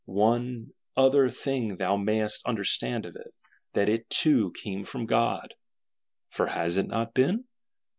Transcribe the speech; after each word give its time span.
One 0.05 0.73
other 0.97 1.29
thing 1.29 1.77
thou 1.77 1.95
mayest 1.95 2.47
understand 2.47 3.05
of 3.05 3.15
it: 3.15 3.35
that 3.73 3.87
it 3.87 4.09
too 4.09 4.51
came 4.53 4.83
from 4.83 5.05
God; 5.05 5.53
for 6.31 6.47
has 6.47 6.75
it 6.77 6.87
not 6.87 7.13
_been? 7.13 7.43